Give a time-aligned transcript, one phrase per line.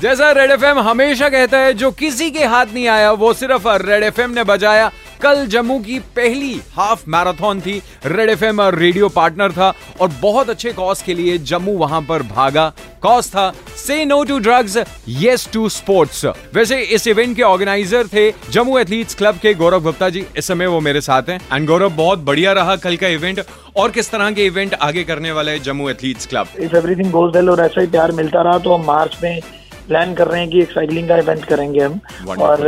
[0.00, 4.02] जैसा red FM हमेशा कहता है, जो किसी के हाथ नहीं आया, वो सिर्फ़ रेड
[4.04, 4.90] एफएम ने बजाया।
[5.22, 10.72] कल जम्मू की पहली हाफ़ मैराथन थी। रेड एफ़ रेडियो पार्टनर था और बहुत अच्छे
[10.72, 14.76] कॉज के लिए जम्मू वहाँ पर भागा। कॉज था say no to drugs
[15.08, 16.24] yes to sports
[16.54, 20.66] वैसे इस इवेंट के ऑर्गेनाइजर थे जम्मू एथलीट्स क्लब के गौरव गुप्ता जी। इस समय
[20.66, 23.44] वो मेरे साथ हैं। एंड गौरव, बहुत बढ़िया रहा कल का इवेंट
[23.76, 27.50] और किस तरह के इवेंट आगे करने वाले Jammu athletes club if everything goes well
[27.50, 29.40] और ऐसा ही प्यार मिलता रहा तो मार्च में
[29.88, 32.42] प्लान कर रहे हैं कि एक साइकिलिंग का इवेंट करेंगे हम। Wonderful.
[32.42, 32.66] और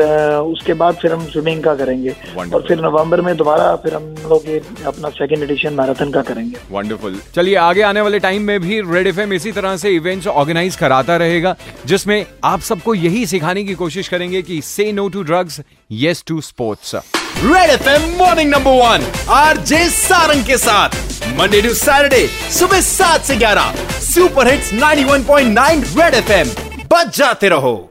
[0.52, 2.54] उसके बाद फिर हम स्विमिंग का करेंगे। Wonderful.
[2.54, 4.48] और फिर नवंबर में दोबारा फिर हम लोग
[4.86, 9.06] अपना सेकेंड एडिशन मैराथन का करेंगे। वंडरफुल चलिए आगे आने वाले टाइम में भी रेड
[9.06, 11.54] एफएम इसी तरह से इवेंट्स ऑर्गेनाइज कराता रहेगा
[11.86, 16.40] जिसमें आप सबको यही सिखाने की कोशिश करेंगे कि say no to drugs yes to
[16.40, 16.94] sports
[17.44, 20.90] red FM morning number one R J Sarang के साथ।
[21.38, 22.26] मंडे टू सैटरडे
[22.58, 27.89] सुबह सात से ग्यारह। सुपर हिट्स 91.9 रेड एफएम बच जाते रहो।